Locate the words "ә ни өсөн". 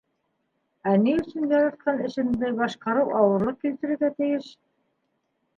0.91-1.45